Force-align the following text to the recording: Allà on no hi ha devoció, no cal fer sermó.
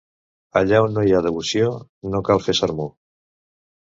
Allà 0.61 0.77
on 0.85 0.95
no 0.97 1.03
hi 1.07 1.11
ha 1.17 1.19
devoció, 1.25 1.67
no 2.13 2.21
cal 2.31 2.41
fer 2.47 2.57
sermó. 2.61 2.89